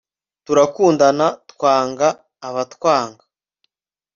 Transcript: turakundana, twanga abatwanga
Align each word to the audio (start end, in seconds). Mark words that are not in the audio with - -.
turakundana, 0.45 1.27
twanga 1.51 2.07
abatwanga 2.47 3.23